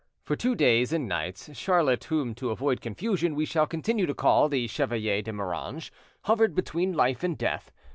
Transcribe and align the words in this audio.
For 0.23 0.35
two 0.35 0.55
days 0.55 0.91
and 0.91 1.07
nights, 1.07 1.55
Charlotte, 1.55 2.05
whom 2.05 2.33
to 2.33 2.49
avoid 2.49 2.81
confusion 2.81 3.35
we 3.35 3.45
shall 3.45 3.67
continue 3.67 4.07
to 4.07 4.15
call 4.15 4.49
the 4.49 4.65
Chevalier 4.65 5.21
de 5.21 5.31
Moranges, 5.31 5.91
hovered 6.23 6.55
between 6.55 6.93
life 6.93 7.23
and 7.23 7.37
death. 7.37 7.71